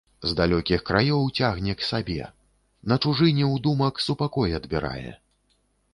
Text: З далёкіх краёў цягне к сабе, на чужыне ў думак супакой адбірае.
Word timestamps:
З 0.29 0.35
далёкіх 0.37 0.83
краёў 0.89 1.27
цягне 1.41 1.75
к 1.81 1.87
сабе, 1.89 2.17
на 2.93 2.99
чужыне 3.03 3.45
ў 3.53 3.63
думак 3.67 3.95
супакой 4.09 4.49
адбірае. 4.61 5.11